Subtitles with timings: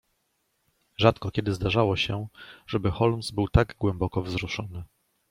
[0.97, 2.27] "Rzadko kiedy zdarzało się,
[2.67, 4.83] żeby Holmes był tak głęboko wzruszony."